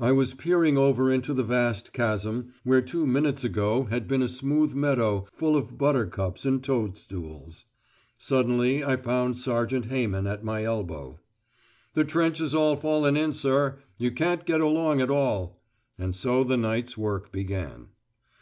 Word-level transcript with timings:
I 0.00 0.12
was 0.12 0.32
peering 0.32 0.78
over 0.78 1.12
into 1.12 1.32
a 1.38 1.42
vast 1.42 1.92
chasm, 1.92 2.54
where 2.64 2.80
two 2.80 3.06
minutes 3.06 3.44
ago 3.44 3.84
had 3.84 4.08
been 4.08 4.22
a 4.22 4.26
smooth 4.28 4.72
meadow 4.72 5.26
full 5.30 5.58
of 5.58 5.76
buttercups 5.76 6.46
and 6.46 6.64
toadstools. 6.64 7.66
Suddenly 8.16 8.82
I 8.82 8.96
found 8.96 9.36
Sergeant 9.36 9.84
Hayman 9.90 10.26
at 10.26 10.42
my 10.42 10.64
elbow. 10.64 11.20
"The 11.92 12.06
trench 12.06 12.40
is 12.40 12.54
all 12.54 12.76
fallen 12.76 13.14
in, 13.14 13.34
sir. 13.34 13.76
You 13.98 14.10
can't 14.10 14.46
get 14.46 14.62
along 14.62 15.02
at 15.02 15.10
all." 15.10 15.60
And 15.98 16.16
so 16.16 16.44
the 16.44 16.56
night's 16.56 16.96
work 16.96 17.30
began. 17.30 17.88